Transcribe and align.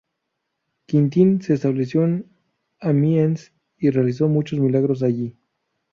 Quintín 0.87 1.43
se 1.43 1.53
estableció 1.53 2.03
en 2.05 2.25
Amiens 2.79 3.53
y 3.77 3.91
realizó 3.91 4.27
muchos 4.27 4.59
milagros 4.59 5.03
allí. 5.03 5.37